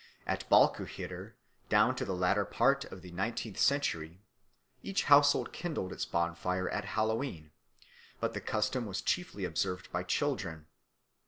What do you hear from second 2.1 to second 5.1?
latter part of the nineteenth century each